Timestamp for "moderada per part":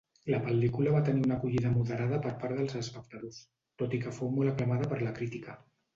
1.75-2.57